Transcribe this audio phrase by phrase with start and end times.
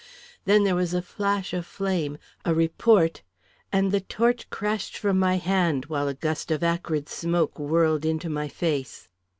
[0.45, 3.21] Then there was a flash of flame, a report,
[3.71, 8.27] and the torch crashed from my hand, while a gust of acrid smoke whirled into
[8.27, 9.09] my face.